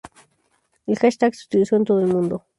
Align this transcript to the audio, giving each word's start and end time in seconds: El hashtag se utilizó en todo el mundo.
El 0.87 0.97
hashtag 0.97 1.35
se 1.35 1.45
utilizó 1.45 1.75
en 1.75 1.83
todo 1.85 1.99
el 1.99 2.07
mundo. 2.07 2.47